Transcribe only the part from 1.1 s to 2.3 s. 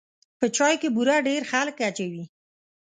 ډېر خلک اچوي.